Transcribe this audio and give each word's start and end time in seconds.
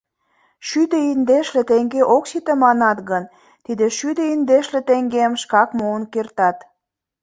Шӱдӧ 0.67 0.97
индешле 1.11 1.61
теҥге 1.69 2.01
ок 2.15 2.23
сите 2.29 2.53
манат 2.63 2.97
гын, 3.09 3.23
тиде 3.65 3.85
шӱдӧ 3.97 4.23
индешле 4.35 4.79
теҥгем 4.87 5.31
шкак 5.41 5.69
муын 5.77 6.03
кертат... 6.13 6.57